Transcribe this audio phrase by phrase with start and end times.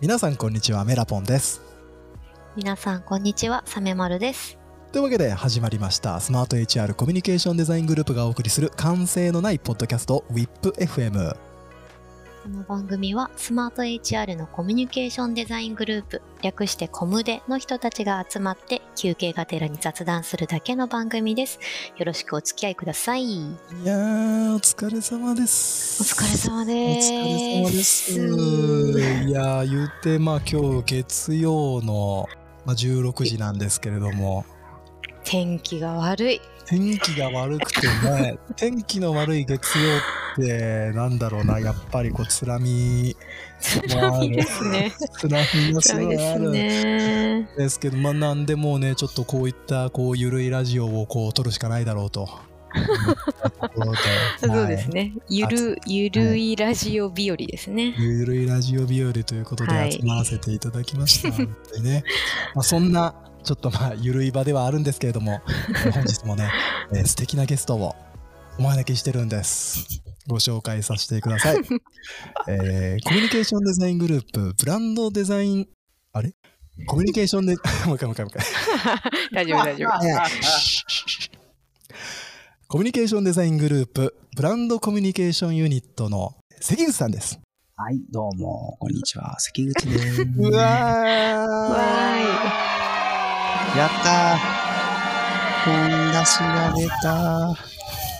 [0.00, 1.60] 皆さんこんにちはメラポンです。
[2.54, 4.56] 皆さんこんにちはサメマルです。
[4.92, 11.36] というわけで始まりましたスマート HR コミュニケーションデザイングループがお送りする完成のないポッドキャスト WIPFM
[12.48, 21.60] この番組はスマート HR のコミュニケーションデザイングループ略してコムデの人たちが集まって休憩がてらに雑談するだけの番組です。
[21.98, 23.24] よろしくお付き合いください。
[23.24, 23.44] い
[23.84, 26.02] やーお疲れ様です。
[26.02, 27.12] お疲れ様おです。
[27.12, 29.28] 疲れ様です。
[29.28, 32.26] いやー言うてまあ今日月曜の、
[32.64, 34.46] まあ、16時なんですけれども。
[35.22, 36.40] 天気が悪い。
[36.64, 43.16] 天気が悪くてね天気の悪い月曜ってなんだろうなやっぱりこうつらみ
[43.60, 47.56] 辛いですねつらみがす辛いですごいある。
[47.56, 52.28] ですけどまあなんでもうねちょっとこういったこうゆるいラジオをこう撮るしかないだろうと。
[54.40, 55.04] そうですね。
[55.04, 57.94] ねゆるゆるいラジオ日和ですね。
[57.98, 59.90] ゆるいラジオ日和ということはい。
[59.90, 61.30] で集まらせていただきました。
[61.30, 62.04] のでね、
[62.54, 65.40] まあ、そんなちょっとまあゆるい場ではあるんですけれども
[65.84, 66.50] えー本日もね、
[66.92, 67.94] えー素敵なゲストを
[68.58, 71.56] お招きしてるんですご紹介させてください、
[72.48, 75.66] えーコミュニケーションデザイングループブランドデザイン
[76.12, 76.34] あれ？
[76.86, 78.46] コミュニケーションでもう一回もう一回もう一回。
[79.32, 79.90] 大丈夫大丈夫。
[82.68, 87.40] コミュニケーションデザイングループ ブランドコミュニケーションユニットの関口さんです。
[87.74, 89.36] はい、どうも、こんにちは。
[89.38, 90.22] 関口です。
[90.22, 91.78] うわわ
[93.76, 94.38] やったー。
[95.64, 97.54] 本出しが出た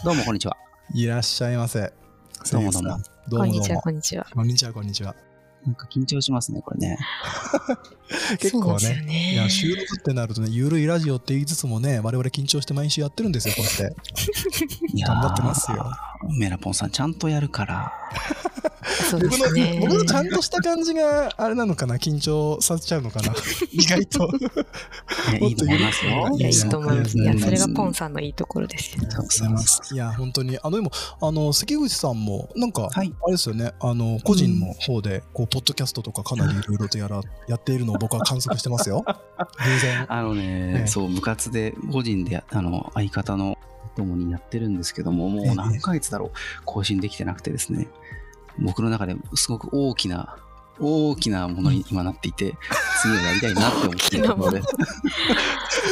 [0.05, 0.57] どうも、こんにちは。
[0.95, 1.93] いらっしゃいませ。
[2.51, 2.99] どうもどうも。
[3.31, 4.27] こんにちはこんにちは。
[4.33, 5.15] こんにちはこんにちは
[5.69, 6.99] なんか緊張しますね、これね。
[8.41, 9.03] 結構ね。
[9.05, 9.33] ね。
[9.35, 13.97] いや収録ってなるとねゆるいラジオって言いつつもね我々緊張して毎週やってるんですよこうやって。
[14.95, 15.93] いやー頑張ってますよ。
[16.39, 17.93] メラポンさん、ちゃんとやるから。
[19.11, 19.79] そうで僕のすね。
[19.81, 21.97] 僕のちゃんとした感じがあれなのかな？
[21.97, 23.33] 緊張させちゃうのかな？
[23.71, 24.33] 意外と。
[24.33, 24.49] ね
[25.43, 26.29] いいと思いますよ。
[26.37, 29.03] いやいいと思いますいいややそれがポンさんのいいところですよ。
[29.11, 29.95] そうそうそう。
[29.95, 30.59] いや本当に。
[30.63, 30.91] あのでも
[31.21, 33.13] あの関口さんもなんか、はい。
[33.23, 33.73] あれですよね。
[33.81, 39.05] あの個人の方でこうポッドキャストとかかなりいろいろとやらやっているのを僕は観測してますよ。
[39.59, 40.07] 偶然。
[40.09, 40.87] あのね、ええ。
[40.87, 43.59] そう、部活で、個人でや、あの、相方の
[43.97, 46.31] 共にやってるんですけども、もう何ヶ月だろう、
[46.65, 47.89] 更新できてなくてですね、
[48.61, 50.37] 僕の中ですごく大きな、
[50.81, 52.55] 大きなものに今なっていて、
[53.03, 54.63] 次はやりたいなって思っているので、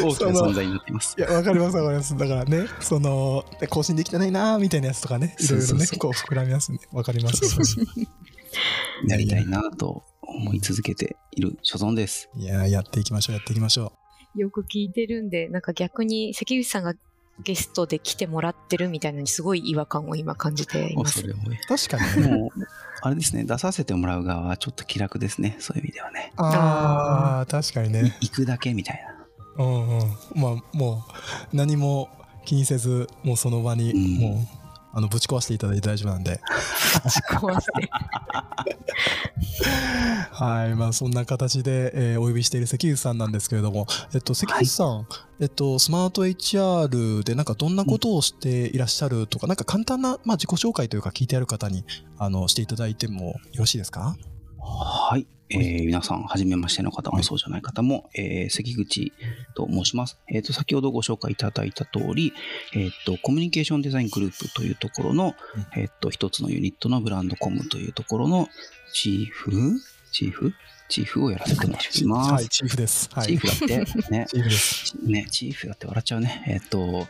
[0.02, 0.66] 大きな存在。
[0.66, 1.14] になっています。
[1.18, 1.20] い。
[1.20, 2.16] やわかりますわかります。
[2.16, 6.78] だからねその更新できてないなーみたいなやつとかねいろいろねこう膨らみますね。
[6.92, 7.42] わかります。
[9.06, 12.28] やりたいなと思い続けている所存です。
[12.36, 13.92] いややっていきましょうやっていきましょ
[14.34, 16.94] よく聞いてるんでなんか逆に関口さんが
[17.42, 21.22] ゲストで来てもらってるみたいなのにすごい違和感を今感じています。
[21.68, 22.36] 確かにね。
[22.36, 22.50] もう、
[23.02, 26.32] あれですね、出させてもらう側はちょっと気楽ですね、そういう意味ではね。
[26.36, 28.16] ああ確かにね。
[28.20, 29.04] 行くだけみたい
[29.58, 29.64] な。
[29.64, 30.08] うんうん。
[30.34, 31.04] まあも
[31.52, 32.08] う何も
[32.44, 34.18] 気にせずもうその場にうん。
[34.18, 34.55] もう、
[34.96, 36.40] あのぶち壊していただいて大丈夫なんで。
[37.36, 37.90] 壊して。
[40.32, 45.06] はい、まあそんな形で、えーお呼びしている関口さんなんですけれども、えっと、関口さん、
[45.38, 51.84] えっと、スマート HR でなんかどんなことをしていらっしゃるとか、なんか簡単な、まあ、自己紹介というか聞いてある方に
[52.16, 54.16] あのしていただいてもよろしいですか？
[55.08, 55.26] はい。
[55.50, 59.12] えー皆さん、はじめましての方もそうじゃない方も、えー関口
[59.54, 60.18] と申します。
[60.28, 62.32] えっ、と、先ほどご紹介いただいた通り、
[62.74, 65.36] えっ、と、コミュニケーションデザイングループというところの、
[65.76, 68.48] えっ、と、一つのユニットのブランドコムというところの
[68.92, 69.52] チーフ？
[70.10, 70.52] チーフ？
[70.88, 72.32] チーフをやらせてもらいます。
[72.32, 73.08] はい、チーフです。
[73.12, 74.96] はい、チーフだって、ね、 チーフです。
[75.04, 76.44] ね、チーフだって笑っちゃうね。
[76.48, 77.06] えっ、と、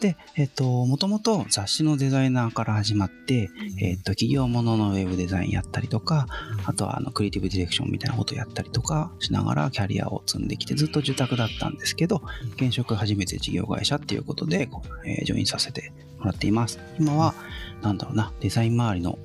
[0.00, 3.50] で、えっ、と、もともと雑誌のデザイナーから始まって、
[3.80, 6.26] えっ、と、企業もののウェブデザインやったりとか、
[6.64, 12.22] あとはあのクリエイティブディレクションみたいなことやったりとかしながらキャリアを積んできてずっと受託だったんですけど、
[12.56, 14.68] 現職初めて事業会社っていうことで、
[15.04, 16.78] えージョインさせてもらっています。
[16.98, 17.34] 今は、
[17.82, 19.18] なんだろうな、デザイン周りの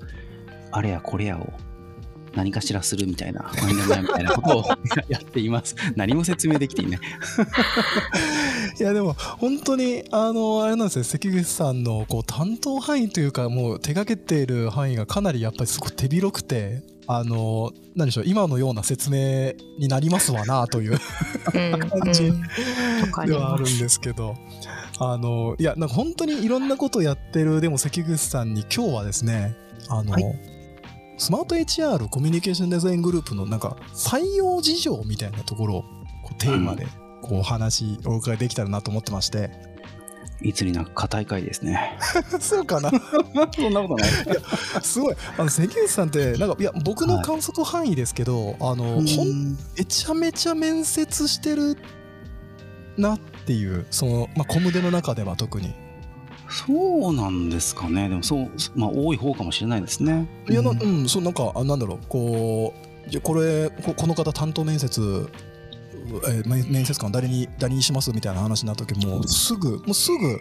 [0.71, 1.53] あれやこれやを
[2.35, 4.63] 何かしらするみたいな、マインドマイみたいなことを
[5.09, 5.75] やっています。
[5.95, 6.99] 何も説明できていない。
[8.79, 11.03] いやでも本当にあのあれなんですよ。
[11.03, 22.31] 関口さんのこう担当範囲というかもう手がけている範囲がかなりやっぱりすごく手広くてあの何でしょう今のような説明になりますわなといううん 感じ
[23.27, 24.35] ではあるんですけど。
[24.99, 29.55] あのいやなんか本当にいろんなことをやってるでも関口さんに今日はですね
[29.89, 30.52] あの、はい
[31.17, 35.81] スマート HR コミュニケーションデザイングループのなんか採用事情みたいなところを
[36.23, 36.87] こうテーマで
[37.21, 39.73] こうお話お伺いできたらなと思ってまして。
[40.41, 41.97] いつになく硬い回ですね。
[42.41, 42.89] そうかな。
[43.55, 44.09] そんなことない。
[44.81, 45.15] すごい。
[45.37, 51.77] あの関口さんってなんかいや僕の観測範囲ですけど、あのほんめちゃめちゃ面接してる
[52.97, 55.73] なっていうその、まあ、コムデの中では特に
[56.53, 58.09] そうなんですかね。
[58.09, 60.27] でもそう、まあ多い方かもしれないですね。
[60.49, 61.99] いやなうん、そうなんかあなんだろう。
[62.07, 62.73] こ
[63.07, 65.27] うじゃこれここの方担当面接
[66.27, 70.39] えー面面接官誰に誰にしますみたいな話になった時もうすぐもうすぐ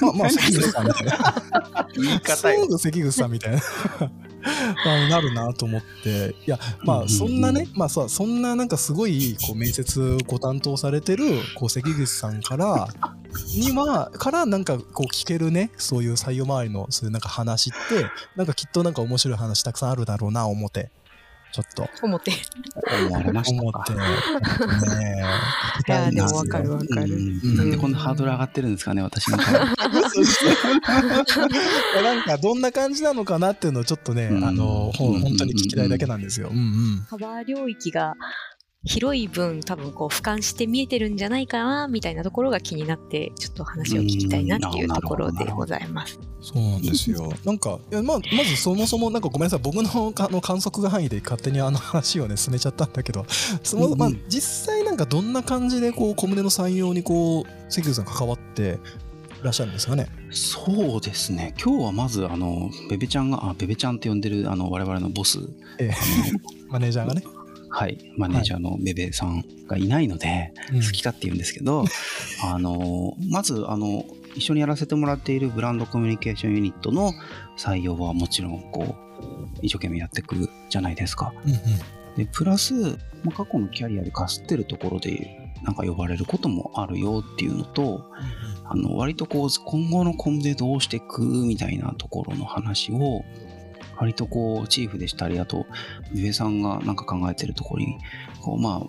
[0.00, 1.88] まあまあ 関口さんみたいな。
[1.94, 3.60] 言いすぐ関口さんみたいな。
[4.86, 6.34] あなるなと思って。
[6.46, 7.06] いやまうんうんうん。
[7.06, 11.24] あそんなね、まあさそんななんかすごいこう面接ご担当されてる
[11.54, 12.88] こう関口さんから
[13.56, 18.06] にはからなんかこう聞けるねそういう採用周りのそういうなんか話って
[18.36, 20.90] なんかきっとなんか面白い話たくさんあるだろうな思って。
[21.52, 21.88] ちょっと。
[22.06, 22.30] 思って。
[23.06, 23.92] 思われましたか思って。
[23.94, 24.00] ね
[25.88, 27.12] いやでもわかるわかる。
[27.12, 27.56] うん。
[27.56, 29.46] なんでこんなハードル上がってるんですかね、私の なん
[32.24, 34.44] かどんな感じなのかなっていうのをちょっとね、うん。
[34.44, 36.50] あの本当に聞きたいだけなんですよ。
[36.50, 37.04] うんうん。
[37.10, 38.14] カバー領域が
[38.84, 46.18] 広い分多分こう俯瞰して見えてるんじゃないかなみたいなところが気になってちょっと話を聞きたいなっていうところでございます。
[46.40, 47.30] そうなんですよ。
[47.44, 53.26] なんかいやまあまずそもそもなんかごめんなさい僕のあの観測範囲で勝手にあの話をね進めちゃったんだけど、
[53.62, 58.78] そのまあ実際なんかどんな感じでこうコムネの採用にこう関口さん関わって
[59.40, 60.06] いらっしゃるんですかね？
[60.30, 61.54] そうですね。
[61.62, 65.38] 今日はまず、あの、ベベちゃんが、あ、ベベちゃんって呼んでる、あの、我々のボス、
[65.78, 65.92] ええ
[66.68, 67.22] マネージャーがね。
[67.70, 70.82] はい、マネージャーのベベさんがいないので、うん。
[70.82, 71.84] 好き勝手言うんですけど、
[72.44, 77.12] あの、まず、あの、一緒にやらせてもらっているブランドコミュニケーションユニットの
[77.56, 81.32] 採用はもちろん、こう、一生懸命やっていくじゃないですか。
[81.44, 81.58] うんうん。
[82.16, 82.74] で、プラス、
[83.24, 88.10] まあ、過去のキャリアでかすってるところで、なんか呼ばれることもあるよっていうのと、
[88.64, 93.24] あの、割とこう、今後のコムでどうしていくみたいなところの話を、
[94.00, 95.66] 割とこう、チーフでしたり、あと、
[96.14, 97.98] 上江さんがなんか考えてるところに、
[98.40, 98.86] こう、まあ、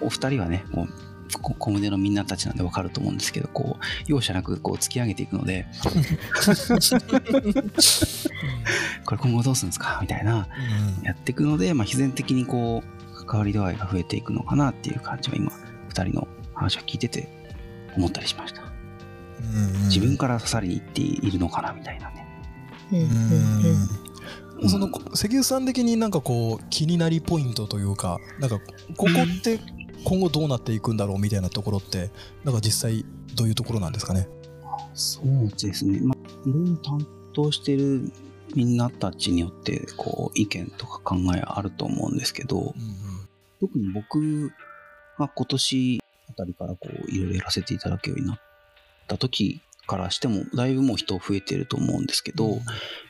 [0.00, 0.88] お二人はね、こう、
[1.40, 5.66] こコムデのみんなたちなんでわかると思うんですけど、こう、容赦なくこう突き上げていくので、
[9.04, 9.98] これ今後どうするんですか？
[10.02, 10.46] みたいな、
[10.98, 11.04] うん。
[11.04, 15.50] やっていくので、まあ、必然的にこう、関わり度合いが増えていくのかなっていう感じは今、
[15.88, 17.28] 二人の話を聞いてて
[17.96, 18.62] 思ったりしました。
[18.62, 18.64] う
[19.44, 19.88] んうん。
[19.88, 22.26] 自分から刺さりに行っているのかなみたいなね。
[22.92, 23.64] うんうんうん。
[23.64, 24.03] うん
[24.68, 28.58] そのこ関口さん的になんかこう気になりポイントというかなんか
[28.96, 29.60] ここって
[30.04, 32.10] 今後どうなっていくんだろうみたいなところって
[32.44, 33.04] なんか実際
[33.34, 34.28] どういうところなんですかね？
[34.94, 36.00] そうですね。
[36.00, 38.12] まあ、いろいろ担当している
[38.54, 42.74] みんなたちによって、こう、意見とか考えあると思うんですけど、
[43.60, 44.50] 特に僕
[45.18, 48.38] が今年あたりからこう、いろいろやらせていただくようになっ
[49.08, 52.58] た時からしても、だいぶもう人増えてると思うんですけど、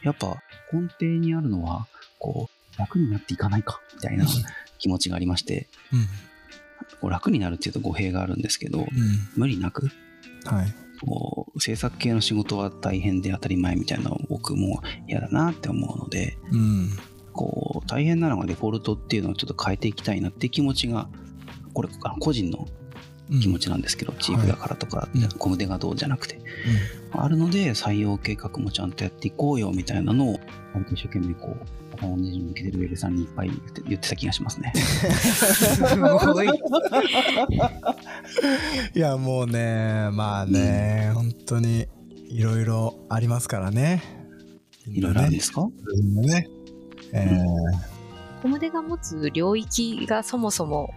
[0.02, 0.42] やっぱ
[0.72, 1.86] 根底にあるのは、
[2.18, 4.26] こう、楽になっていかないか、みたいな
[4.78, 6.06] 気持ちがありまして、うん。
[7.00, 8.86] こう楽になるっていうと語弊があるんですけど、うん。
[9.36, 9.90] 無理なく、
[10.44, 10.74] はい。
[11.04, 16.90] こう制作系の仕事は大変で当たり前みたいなのを僕も嫌だなって思うので、うん。
[17.32, 21.08] こう大変なのがデフォルトっていうのをちょっと変えていきたいなって気持ちが、
[21.72, 22.83] これあ個人のうん
[23.40, 25.28] 気持ちなんですけど、チーフだからとか、うん。
[25.38, 26.40] コムデがどうじゃなくて、
[27.12, 30.40] あるので採用計画もちゃんとやっていこうよみたいなのを、
[30.74, 34.72] 割と一生懸命こう、頭をねじに向けてるウェルさんにいっぱい言って言ってた気がしますね。
[34.76, 36.48] すごい。
[38.94, 41.86] いやもうねまあね、本当に
[42.28, 44.02] いろいろありますからね。
[44.86, 45.66] いろいろあるんですか？
[46.02, 46.48] みんなね。
[47.12, 47.94] えー
[48.42, 50.90] コムデが持つ領域がそもそも、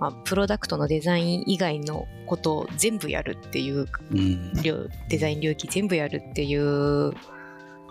[0.00, 4.52] まあ、プロダクトのデザイン以外のことを全部やるっていううん。
[4.62, 7.12] 領デザイン領域全部やるっていう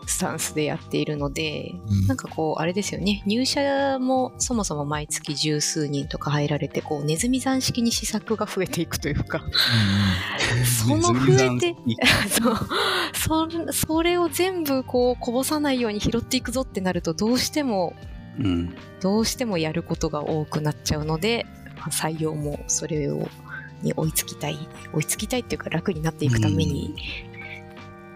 [0.05, 2.07] スタンスでやっているので、うん。
[2.07, 3.23] なんかこうあれですよね。
[3.25, 9.45] 入社もそもそも毎月十数人とか入られてこうネズミ山式に施策が増えていくというか。
[10.65, 11.75] その増えて
[12.29, 12.57] そう。
[13.13, 17.93] そそれを全部こうこぼさないように拾っていくぞってなるとどうしても
[18.39, 18.75] うん。
[19.01, 21.45] どうしてもやることが多くなっちゃうので
[21.83, 23.27] まあ採用もそれを
[23.81, 24.57] に追いつきたい
[24.93, 26.95] 追いつきたいっていうか楽になっていくために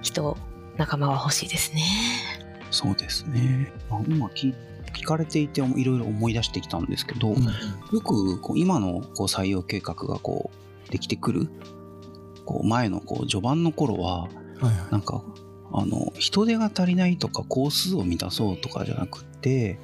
[0.01, 0.38] 人
[0.77, 1.83] 仲間は欲しいですね。
[2.71, 3.71] そうですね。
[3.89, 4.53] あ今聞
[4.93, 10.51] 聞かれていていろいろ思い出してきたんですけど、うんよくこう今のこう採用計画がこ
[10.88, 11.50] うできてくる
[12.45, 14.27] こう前のこう序盤の頃は
[14.59, 15.24] はなんか
[15.71, 19.79] あの人手が足りないとか工数を満たそうとかじゃなくって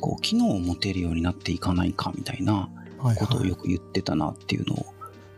[0.00, 4.94] こう機能を持てるようになっていかないかみたいなはいことをはいよく言ってたなっていうのを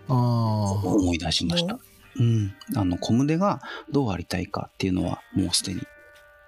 [0.09, 1.79] あ思い出しました。
[2.19, 5.81] うん、あのコムデがどうありたいかっていうのはもうすでに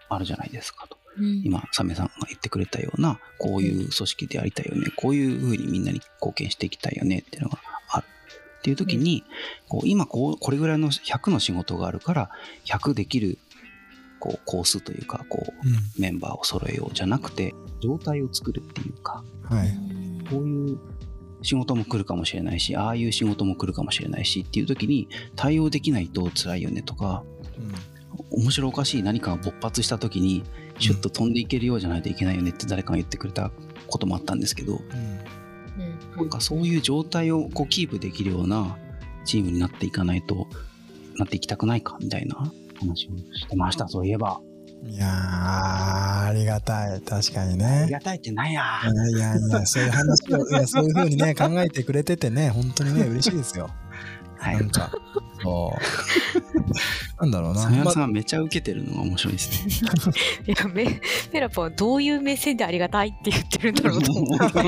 [0.08, 0.98] あるじゃないですかと。
[1.18, 1.42] うん。
[1.44, 7.58] 今サメさんが言ってくれたようなこういう組織でやりたいよねこういうふうにみんなに貢献していきたいよねっていうのが
[7.90, 8.04] ある
[8.58, 9.24] っていう時に
[9.68, 12.30] こう今こうこれぐらいの100の仕事があるから
[12.64, 13.38] 100できる
[14.20, 19.68] こうコースというかこうメンバーを揃えようじゃなくて状態を作るっていうかはい。
[20.30, 20.78] こういう
[21.42, 27.24] 仕事も来るかもしれないしああいう仕事も来るかもしれないしっていう時に対応できないと辛いよねとか
[28.30, 30.44] 面白おかしい何かが勃発した時に
[30.78, 33.50] シュッと飛んでいけるようじゃないといけないよねって誰かが言ってくれた
[33.86, 34.80] こともあったんですけどうん。
[34.80, 35.22] うん
[36.16, 38.76] なんかそういう状態をこうキープできるような
[39.24, 40.46] チームになっていかないと
[41.16, 44.40] なっていきたくないかみたいな話をしてましたそういえば
[44.84, 47.00] いやー、ありがたい。
[47.02, 47.92] 確かにあねり。
[47.92, 53.70] がたいってなんやいやいやいや、そういう話を、 いや、そういう風にね、考えてくれててね、本当にね、嬉しいですよ。
[54.38, 54.90] はいなんか、
[55.40, 55.78] そ
[57.20, 57.20] う。
[57.20, 57.62] なんだろうな。
[57.62, 59.90] サメまさんめちゃ受けてるのが面白いですね
[60.52, 64.58] いやメペラポンはどういう目線でありがたいって言ってるんだろうと思って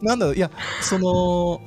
[0.00, 1.60] なんだろう、いや、その、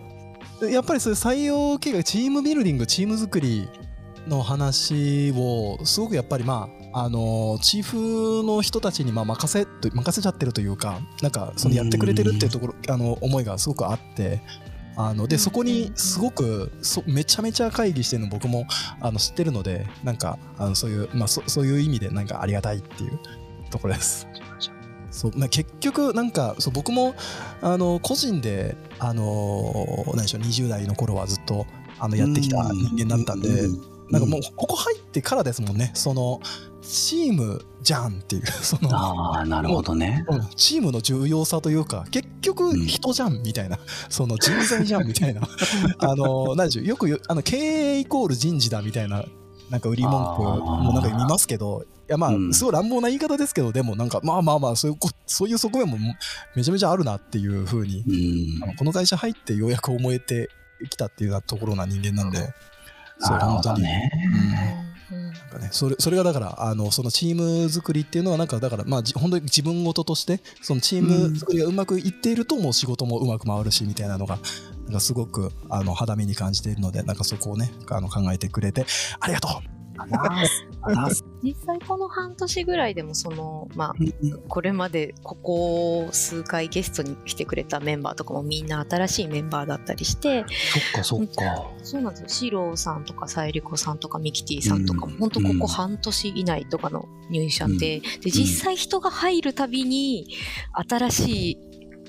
[0.67, 3.69] やっぱりそういう採用系がチームビルディング、チーム作り
[4.27, 14.41] の話を、すごくやっぱりまあ、あのチーフの人たちにまあ任せと任せちゃってるというかなんかそのやってくれてるっていうところあの思いがすごくあって
[14.95, 18.65] あのでそこにすごくそめちゃめちゃ会議してるの僕も
[18.99, 23.19] あの知ってるのでなんかあのそういう、まあ、そそういう意味でなんかありがたいっていう
[23.69, 24.27] ところです。
[25.11, 27.15] そうまあ、結局なんかそう僕も
[27.61, 31.65] あの個人であの何でしょう20代の頃はずっと
[31.97, 33.49] あのやってきた人間だったんで
[34.09, 36.39] なんかもうここ入ってからですもんねその
[36.87, 40.25] チームじゃんっていう そのああなるほどね。
[40.29, 43.77] うんチームの重要さというか結局人じゃんみたいな、
[44.09, 45.41] その人材じゃんみたいな。
[45.99, 49.25] あの何でしょうよくあの経営イコール人事だみたいな
[49.69, 52.53] なんか売り文句もなんか見ますけどいやまあうん。
[52.53, 55.97] すごい乱暴な言い方ですけどでもなんかまあまあまあそういうこそういう側面も
[56.55, 58.63] めちゃめちゃあるなっていうふうにうん。
[58.63, 60.49] あのこの会社入ってようやく思えて
[60.89, 62.53] きたっていうようなところな人間なんで
[63.19, 63.75] そう本当に。
[63.77, 64.11] どね。
[64.31, 74.37] うんうんなんかね、それそれがだからあのそのチーム作りっていうのはなんかだからまあじ本当に自分事としてそのチーム作りがうまくいっているともう仕事もうまく回るしみたいなのが
[74.85, 78.85] なんかすごくあの肌身に感じているのでなんかそこをねあの考えてくれて
[79.19, 79.76] ありがとう
[81.43, 91.71] 実際この半年ぐらいでもそのまあうんこれまでここ数回ゲストに来てくれたメンバーとかもみんな新しいメンバーだったりしてそっかそっか。
[91.83, 92.29] そうなんですよ。
[92.29, 100.27] シローさんとかサエリコさんとかミキティさんとかも本当ここ半年以内とかの入社で、で実際人が入るたびに
[100.89, 101.57] 新しい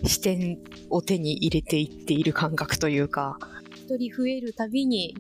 [0.05, 0.59] 視点
[0.91, 3.39] を手に入れていっている感覚というか
[3.75, 5.17] 一人増えるたびに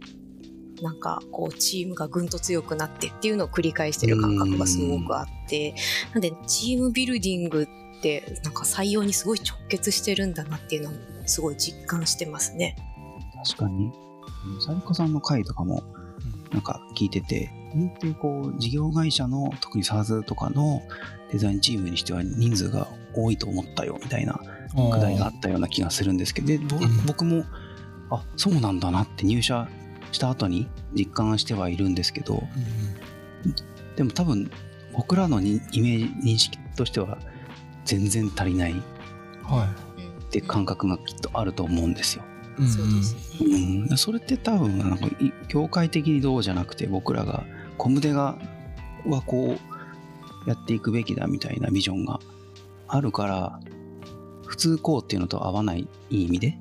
[0.83, 5.75] なんかこうチームがぐんと強くなってっていうのを繰り返してる感覚がすごくあって
[6.13, 7.69] なんでチームビルディング
[7.99, 10.93] ってなんか採用にすごい直結してるんだなっていうのを
[11.27, 12.77] すごい実感してますね。
[13.45, 13.93] 確かに。
[14.65, 15.83] サリコさんの回とかも
[16.53, 20.83] なんか聞いてて本当にこう事業会社の特に SARS とかの
[21.31, 24.41] デザインチームにしては人数が多いと思ったよみたいな
[24.75, 27.07] う課題があったような気がするんですけどでぼん。
[27.07, 27.45] 僕も
[28.11, 29.69] あそうなんだなって入社
[30.13, 32.43] した後に実感してはいるんですけど
[33.97, 34.51] でも多分
[34.93, 37.19] 僕らのにイメージ認識としては
[37.85, 38.73] 全然足りない。
[38.73, 38.75] っ
[39.45, 39.69] は
[40.31, 42.25] て感覚がきっとあると思うんですよ。
[43.41, 43.97] い、うん。
[43.97, 47.45] それって多分なんかい業界的にどうじゃなくて僕らが
[47.79, 48.37] コムデが
[49.07, 49.57] はこ
[50.47, 52.21] うやっていくべきだみたいなビジョンが
[52.89, 53.61] あるから
[54.47, 56.59] 普通こうっていうのと合わないいい意味で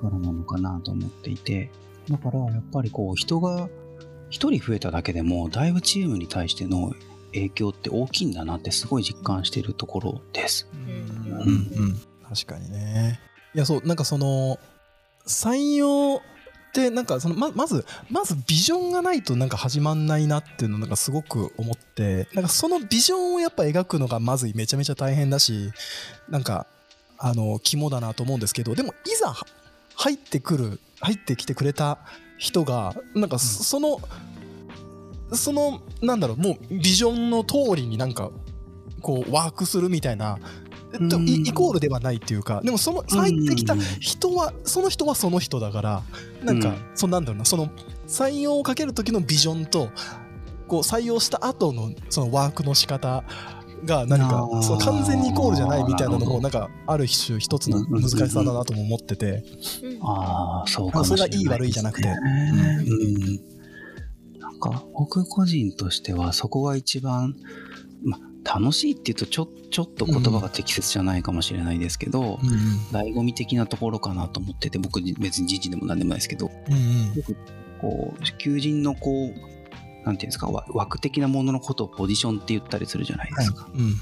[0.00, 1.70] からなのかなと思っていて
[2.10, 3.68] だからやっぱりこう人が
[4.30, 6.92] 一人増えただけでもだいぶチームに対しての
[7.32, 10.68] 影響って大きいんだなってすごい実感してるところです。
[10.72, 13.18] うんうん確かにね
[13.54, 14.58] いやそうなんかその
[15.26, 25.70] 採用ってなんかそのままずまずビジョンがないとなんか始まんないなっていうのをなんかすごく思ってなんかそのビジョンをやっぱ描くのがまずめちゃめちゃ大変だし
[26.28, 26.66] なんか
[27.18, 29.34] あの肝だなと思うんですけどでもいざ
[30.08, 31.98] 入ってくる入ってきてくれた
[32.38, 34.00] 人がなんかそその、
[35.32, 38.30] そのなんだろうもうビジョンの通りになんか
[39.02, 40.38] こうワークするみたいな
[41.10, 41.28] とうん。
[41.28, 46.02] イイコールではないっていうかでもその入ってきた人はその人はその人だから
[46.42, 46.76] なんか、うん。
[46.94, 47.68] そのなんだろうなその
[48.06, 49.90] 採用をかける時のビジョンと
[50.66, 53.24] こう採用した後のそのワークの仕方
[53.84, 59.44] が何かそう完全にイコールじゃないみたいなのもなんかある種一つの難しさだなとも思ってて。
[60.02, 62.08] ああ、そうかもしれない、それがいい悪いじゃなくて。
[62.08, 63.58] うん。
[64.38, 67.34] なんか、僕個人としては、そこが一番、
[68.02, 72.56] まあ、楽しいっていうと、ちょ、ちょっと言葉が適切じゃないかもしれないですけど、うんうん。
[72.92, 76.76] 醍醐味的なところかなと思ってて、僕別に時事でも何でもないですけど、うんう
[77.12, 77.14] ん。
[77.14, 77.36] よく、
[77.80, 79.34] こう、求人のこう、
[80.08, 83.68] なんていうんですか、わ枠的なもののことをポジションって言ったりするじゃないですか。
[83.74, 83.94] うん。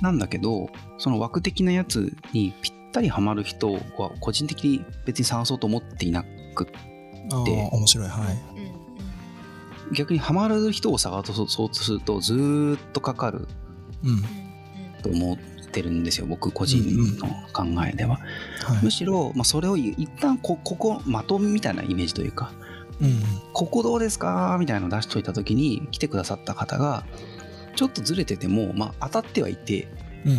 [0.00, 3.80] なんだけど、その枠的なやつにぴったりハマる人は
[4.20, 6.22] 個人的に別に探そうと思っていな
[6.54, 6.68] く
[7.32, 8.08] あでー面白い。
[8.08, 8.38] はい。
[9.96, 13.48] 逆にハマる人を探そうとするとずーっとかかる。
[14.04, 14.22] うん。
[15.02, 15.38] と思っ
[15.72, 16.84] てるんですよ僕個人
[17.18, 18.20] の考えでは、
[18.62, 18.84] はい。
[18.84, 22.52] むしろ、まあ、それを一旦こここ的みたいなイメージというか
[23.00, 23.22] うん。
[23.52, 24.56] ここどうですか？
[24.60, 27.04] みたいなのを出しといた時に来てくださった方が
[27.76, 29.88] ちょっとずれてても、まあ、当たってはいて
[30.24, 30.38] うんうん。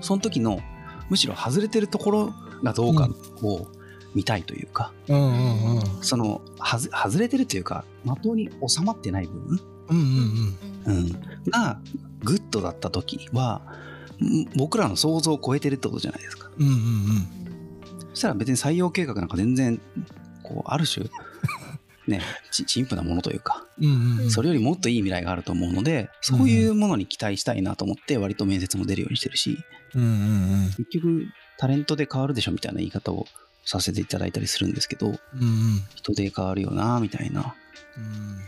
[0.00, 0.60] その時の
[1.10, 3.08] むしろ外れてるところがどうか
[3.42, 3.66] を
[4.14, 4.92] 見たいというか、
[6.00, 9.60] そのはず外れてるというか的に収まってない部分。
[11.50, 11.80] が
[12.24, 13.62] グッドだった時は
[14.20, 16.50] ん僕らの想像を超えてるってことじゃないですか。
[16.58, 16.78] うんうんうん。
[18.10, 19.80] そしたら別に採用計画なんか全然
[20.42, 21.06] こうある種
[22.08, 24.30] ねち陳腐なものというかうんうん。
[24.30, 29.58] それよりもっといい未来があると思うのでそういうものに期待したいなと思って割と面接も出るようにしてるし。
[29.94, 33.26] うんうん結局タレントで変わるでしょみたいな言い方を
[33.64, 35.18] させていただいたりするんですけどうんうん。
[35.94, 37.54] 人で変わるよなみたいな。
[37.96, 38.38] うん。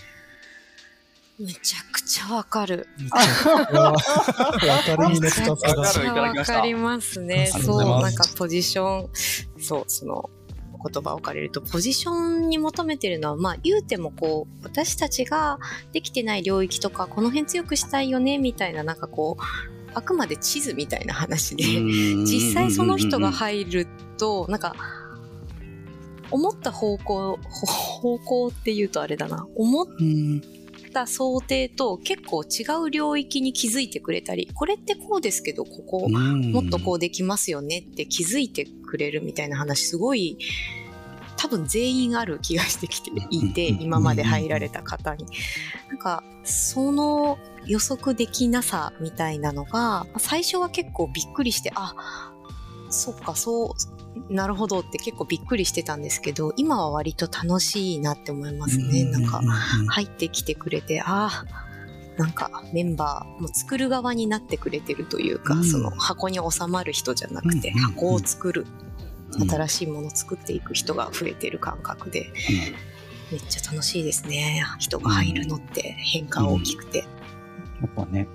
[1.40, 2.86] めちゃくちゃわかる。
[3.10, 3.18] わ
[3.66, 3.96] か わ
[6.44, 7.46] かりますね。
[7.46, 9.10] そう、なんかポジション、
[9.58, 10.30] そう、その、
[10.80, 15.58] 言葉を借りると、ポジションに求めてるのは、まあ、言うてもこう、私たちが
[15.92, 19.42] できてない領域とか、この辺強くしたいよね、みたいな、なんかこう、
[19.94, 23.86] あくまで地図みたいな話で、実際その人が入る
[24.18, 24.74] と、なんか、
[26.30, 30.42] 思った方向、ほ方向って言うとあれだな、思っうん
[30.90, 40.36] た想定と結構違う領域に気づいてくれたり、これってこうですけど、ここ、もっとこうできますよねって気づいてくれるみたいな話、すごい、
[41.36, 43.80] 多分全員ある気がしてきていて、うん。
[43.80, 45.24] 今まで入られた方に。
[45.88, 51.94] なんか、その予測できなさみたいなのが、最初は結構びっくりして、あ、
[52.90, 53.76] そっか、そ
[54.28, 59.04] う、なるほどって結構びっくりしてたんですけど、今は割と楽しいなって思いますね。
[59.04, 59.40] なんか、
[59.88, 61.44] 入ってきてくれて、ああ、
[62.18, 65.64] なんかメンバーも作る側になってくれてるというか、うん。
[65.64, 68.89] その箱に収まる人じゃなくて、箱を作る、うん
[69.32, 72.32] 新しいものを作っていく人が増えてる感覚で、
[73.30, 74.64] めっちゃ楽しいですね。
[74.78, 76.98] 人が入るのって変化大きくて。
[76.98, 77.04] や
[77.86, 78.28] っぱね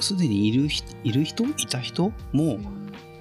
[0.00, 1.44] すでにいる人いる人？
[1.44, 2.12] いた人？
[2.32, 2.58] も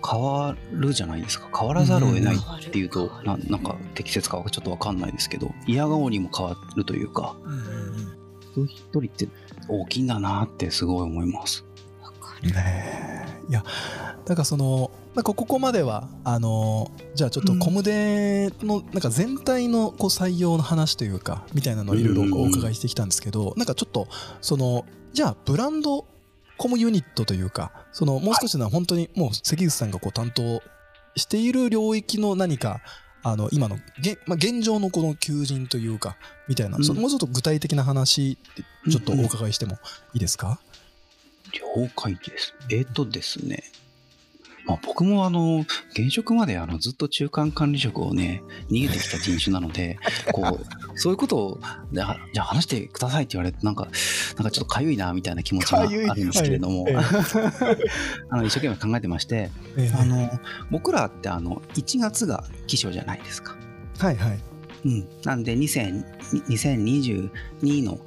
[0.09, 1.49] 変わるじゃないですか。
[1.57, 7.35] 変わらざるを得ないっていうと、ななんか適切かはちょっと分かんないですけど嫌顔にも変わるというか。
[7.43, 9.27] うんうん一人一人って
[9.69, 11.63] 大きいんだなってすごい思います。
[12.41, 13.51] ねえ。
[13.51, 13.63] いや
[14.25, 24.07] なんかそのなんかここまではあのじゃあちょっとコムデのなんか全体のこう採用の話というかみたいなのをいろいろお伺いしてきたんですけど、なんかちょっと
[24.39, 26.05] そのじゃあブランド
[26.55, 30.63] コムユニットというかそのもう少しのは本当にもう関口さんがこう担当
[31.17, 32.79] している領域の何か
[33.21, 36.15] あの今のげ、まあ、現状のこの求人というか
[36.47, 36.83] みたいな、うん。
[36.85, 38.37] そのもうちょっと具体的な話
[38.89, 39.73] ちょっとお伺いしても
[40.13, 40.61] いいですか、
[41.51, 42.53] 了解です。
[42.71, 43.65] えっ、とですね。
[44.69, 49.97] まあ、僕もあの、現職まであのずっと中間管理職をね、逃げてきた人種なので、
[50.31, 51.59] こう、そういうことを、
[51.91, 53.87] じゃあじゃあ話してくださいって言われて、なんか、
[54.37, 56.95] なんかちょっとかゆいな、みたいな気持ちがあるんですけれども、はい
[58.29, 60.29] あの一生懸命考えてまして、ええあの、
[60.69, 63.55] 僕らってあの、1月が起床じゃないですか。
[63.97, 64.39] はいはい
[64.85, 65.07] うん。
[65.23, 66.05] なんで、2000
[66.47, 67.99] 2022の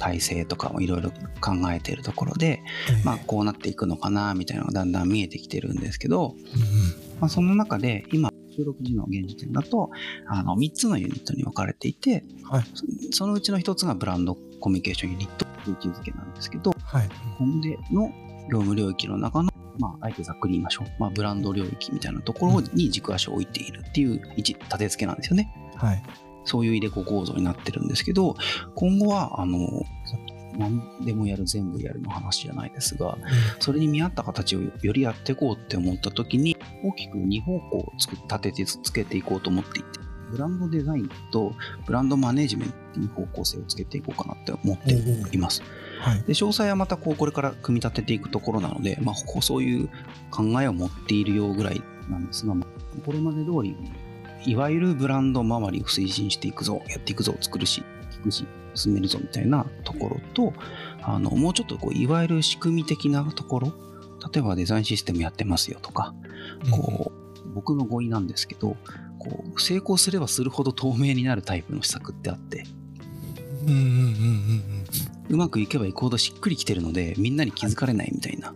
[0.00, 1.10] 体制とかもいろいろ
[1.40, 3.04] 考えているところで、ええ。
[3.04, 9.90] まあ、こうなっていくのかなみたいなのがだんだん見えてきてるんですけど、うんまあ、その中で今収録時の現時点だと
[10.26, 12.64] あの3つのユニットに分かれていてはい。
[13.10, 17.08] そそのうちの1つがブランドコミュニケーションユニットという位置づけなんですけどはい。
[17.38, 18.10] コンデの
[18.50, 25.52] 業務領域の中の、まあ、あえてざっくり言いましょう、まあ、ブランド領域みたいなところに軸足を置いているっていう位置立て付けなんですよね。
[25.76, 26.02] はい
[26.44, 28.36] そういう入れ子構造になってるんですけど、
[28.74, 29.58] 今後は、あの、
[30.58, 33.16] 何でもやる、全部やるの話じゃないですが、
[33.60, 39.88] それに見合った形をよりやっていこうって思った時に、大きく2方向を作立ててつけていこうと思っていて、
[40.30, 41.54] ブランドデザインと
[41.86, 44.92] ブランドマネジメントに方向性をつけていこうかなって思って
[45.34, 45.62] います。
[46.00, 46.22] はい。
[46.22, 49.88] で詳細はまたこうこれから組み立てていくところなので、まあ、そういう
[50.30, 53.76] 考えを持っているようぐらいなんですが、まあこれまで通り
[54.44, 60.52] いわゆるブランド周りを推進していくぞやっていくぞ作るし聞くし進めるぞみたいなところと
[61.02, 63.72] あのもうちょっとこういわゆる仕組み的なところ
[64.32, 66.14] 例えばデザインシステムやってますよとか
[66.70, 68.76] こう僕の語彙なんですけど
[69.18, 72.64] こう成功すればするほど透明になるタイプの施策ってあって。
[73.62, 78.54] うんうんうんうまくいけばいくほどしっくりきてるのでみんなに気づかれないみたいな。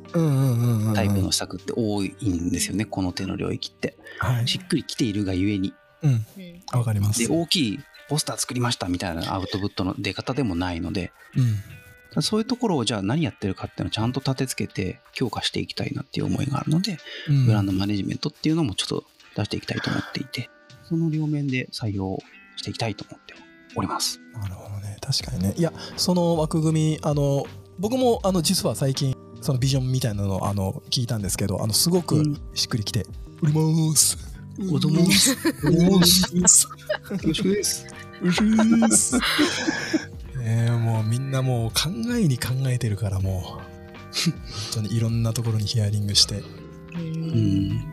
[0.95, 4.49] タイプの施策って多いんですよねこの手の領域ってはい。
[4.49, 6.11] しっくりきているがゆえにうん。
[6.11, 6.25] うん
[6.73, 7.27] わかります。
[7.27, 12.23] で大きいポスター作りましたみたいなアウトプットの出方でもないのでうん。
[12.23, 19.05] そういうところをじゃあ何やってるかっていうのをちゃんと立て付けて強化していきたいなっていう思いがあるのでうんブランドマネジメントっていうのもちょっと
[19.37, 20.49] 出していきたいと思っていて
[20.85, 22.19] その両面で採用
[22.57, 23.35] していきたいと思って
[23.75, 24.64] おりますなるほどね
[25.05, 25.55] 確かにね。
[25.57, 27.45] いやその枠組みあの
[27.79, 32.41] 僕もあの実は最近そのビジョンみたいなのをあの聞いたんですけどあのすごくうん。
[32.55, 33.07] しっくりきて
[33.43, 34.17] 「売ります」
[34.73, 36.77] おども売りますよ
[37.27, 37.87] ろしくです
[38.23, 39.15] うしーす
[40.39, 43.75] ねえもうみんなもう考えに考えてるからもう。
[44.15, 44.35] 本
[44.75, 46.45] 当にいろんなところにヒアリングして、う
[46.95, 47.85] うんん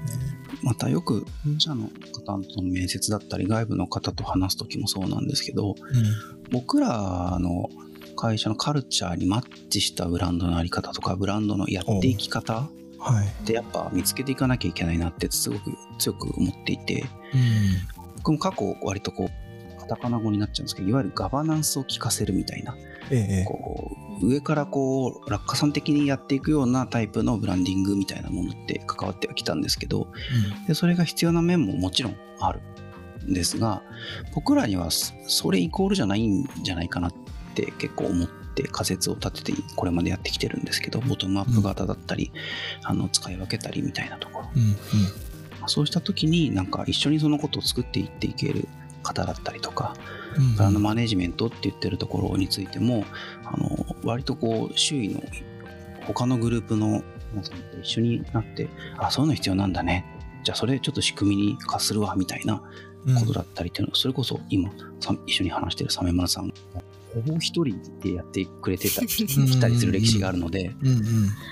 [0.64, 5.76] またよく本社の方との面接だったり外部の方と話す時もそうなんですけど
[6.52, 7.70] 僕らの
[8.16, 12.70] 会社のカルチャーにマッチしたブランドのあり方とかブランドのやっていき方
[13.02, 18.02] はい、ってやっぱ見つけていかなきゃいけないなってすごく強く思っていてうん。
[18.18, 22.76] 僕も過去割とこうカタカナ語になっちゃうんですけどいわゆるガバナンスを効かせるみたいな
[23.10, 23.46] ええ
[24.22, 30.08] 上からこう落下さん的にやっていくようなタイプのブランディングみたいなものって関わってはきたんですけど
[30.68, 32.62] でそれが必要な面ももちろんある
[33.28, 33.82] んですが
[34.34, 37.14] 僕らにはそそれイコールじゃないんじゃないかなっ
[37.56, 42.32] て結構思って仮説を立ててこれまでやってきてるんですけどボトムアップ型だったり、
[42.84, 44.50] あの使い分けたりみたいなところ。
[44.56, 44.72] うんうん。
[45.60, 48.68] まあそうした時になんか一緒にそのことを作っていっていける
[49.02, 49.96] 方だったりとか
[50.38, 53.04] うんブランドマネジメントって言ってるところについても
[53.46, 55.22] あの割とこう周囲の
[56.06, 60.06] 他のグループの皆さんと一緒になってあそういうの必要なんだね。
[60.44, 62.64] じゃあそれちょっと仕組みに化するわみたいな
[63.06, 66.52] うんことだったりっていうのそれこそ今さ一緒に話してるサメマルさん
[67.14, 71.02] ほぼ一人でやってくれてたきたりする歴史があるのでうんうん。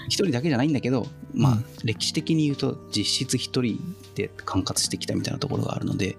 [0.08, 1.66] 一人だけじゃないんだけどまあうん。
[1.84, 3.80] 歴史的に言うと実質一人
[4.16, 6.18] で管轄してきたみたいなところがあるので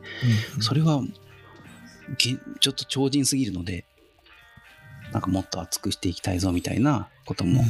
[0.56, 1.02] うんそれは
[2.18, 3.84] げちょっと超人すぎるので
[5.12, 7.64] なんかもっと熱くしていきたいぞみたいなことも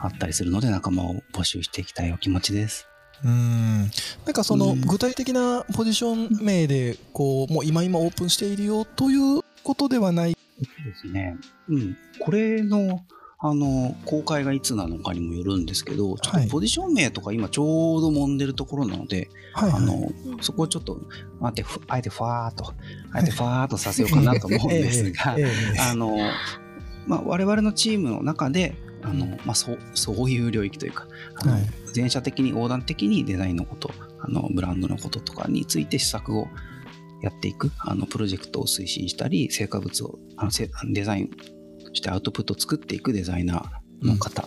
[0.00, 2.86] あったりするので仲間を募集していきたいお気持ちです。
[3.24, 3.90] うん。
[4.24, 4.80] なんかそのうん。
[4.82, 11.36] 具体的なポジション名でこうもう今今オープンしているよということではないですね。
[11.68, 11.96] うん。
[12.20, 13.04] これの
[13.40, 19.82] あの公開がいつなのかにもよるんですけど、ちょっはいとポジション名とか今ちょうど揉んでるところなので、はいはい。
[19.82, 21.00] あのそこをちょっと
[21.40, 22.74] あえてふあえてファーっと
[23.12, 26.16] あえてファーっとさせようかなと思うんですが、ええええあの、
[27.06, 31.62] まあ、我々のチームの中で、あの、まあ、そう、そういう領域というか、あのはい。
[31.92, 33.90] 全社的に横断的にデザインのこと、
[34.20, 36.48] あの、ブランドのこととかについて施策を
[37.22, 44.46] やっていく、あの、プロジェクトを推進したり、成果物を、あの、せデザインとしてアウトプットを作っていくデザイナーの方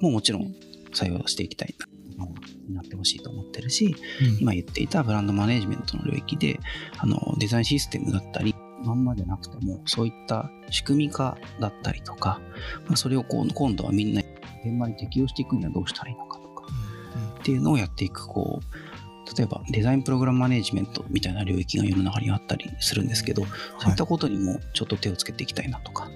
[0.00, 0.54] ももちろん
[0.92, 1.74] 採用していきたい
[2.16, 2.26] な、
[2.68, 4.38] になってほしいと思ってるし、うん。
[4.40, 6.58] 今言っていたブランドマネジメントの領域で
[6.98, 8.54] あのデザインシステムだったり
[8.84, 12.40] まんまでなくてもそういった仕組み化だったりとか、
[12.86, 14.22] まあ、それをこう今度はみんな
[14.64, 16.66] 現場に適用していくにはどうしたらいいのかとか
[17.40, 18.91] っていうのをやっていくこう
[19.36, 23.44] 例えばデザインプログラムマネジメントみたいな領域が世の中にあったりするんですけど
[23.78, 26.10] そういったことにもちょっと手をつけていきたいなとか、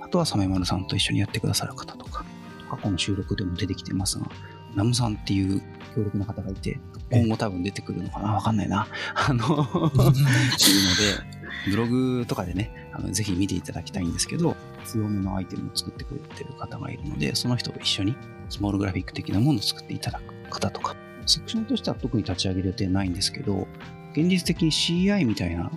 [0.00, 2.24] あとはサメマルさんと一緒にやってくださる方とか
[2.70, 4.26] 過去の収録でも出てきてますが
[4.74, 5.60] ナムさんっていう
[5.94, 6.78] 強力な方がいて
[7.10, 8.86] 今後多分出てくるのかなわかんないな。
[9.14, 18.16] あの うんうんいるのでブログとかでねあのぜひ見ていただきたいんですけど強めのアイテムを作ってくれてる方がいるのでその人と一緒に
[18.48, 20.96] スモールグラフィック的なものを作っていただく方とか
[21.30, 23.66] セクションとしては特に立ち上げる予定ないんですけど
[24.12, 25.70] 現実的に CI みたいな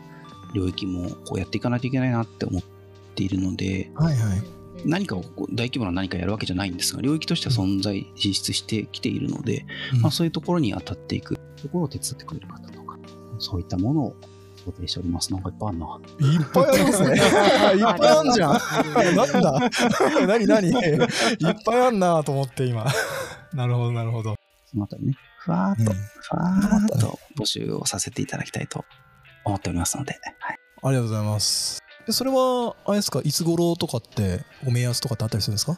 [0.54, 2.62] 領域もこうやっていかないといけないなって思っ
[3.16, 4.44] ているのではいはい。
[4.86, 10.02] 何かを大規模な何かやるわけじじゃないんですが領域としては存在実質してきているので、うん。
[10.02, 11.36] まあ、そういうところに当たっていく。
[11.36, 12.98] ところを手伝ってくれる方とか
[13.40, 14.16] そういったものを
[14.66, 15.32] 想定しております。
[15.32, 16.00] なんかいっぱいあるな。
[16.20, 17.16] いっぱいありますね。
[17.16, 18.52] いっぱいあんじゃん。
[19.16, 19.70] なんだ？
[20.28, 20.48] 何？
[20.48, 20.68] 何？
[20.68, 20.76] いっ
[21.66, 22.86] ぱいあんなと思って今。
[23.54, 24.36] なるほどなるほど。
[24.66, 25.14] そのあたりね
[25.44, 25.98] ふわーっと、うん。
[25.98, 28.86] ふわーっと募集をさせていただきたいと
[29.46, 31.80] 思っておりますので、はい、ありがとうございます。
[32.06, 33.22] でそれはあれですか？
[33.24, 35.78] いつ頃とかってお目安とかってあったりするんですか？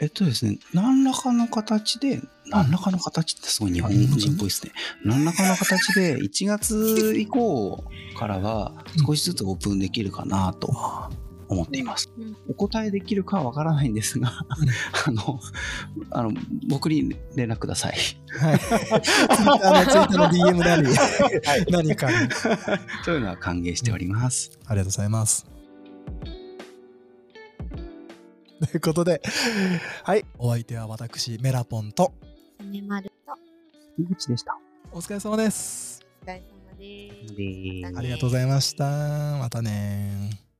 [0.00, 4.72] えっとですね、何らかの形で、何らかの形ってすごい日本人っぽいですね。
[5.04, 7.84] 何らかの形で、 1月以降
[8.18, 8.72] からは
[9.06, 10.68] 少しずつオープンできるかなと
[11.52, 12.12] 思っています。
[12.18, 14.30] うんお答えできるかはわからないんですが、
[15.06, 15.40] あの、
[16.10, 16.32] あの、
[16.68, 17.94] 僕に連絡ください。
[18.38, 20.88] はい ツイッターの DM なり、
[21.70, 22.28] 何かに
[23.04, 24.50] そういうのは歓迎しております。
[24.66, 25.46] ありがとうございます。
[28.66, 29.20] ということで、
[30.04, 32.12] はい、お相手は私、メラポンと、
[32.58, 33.32] サメマルと
[33.98, 34.56] 井口でした。
[34.92, 36.00] お疲れ様です。
[36.22, 37.98] お疲れ様です。
[37.98, 38.84] ありがとうございました。
[39.38, 40.51] またね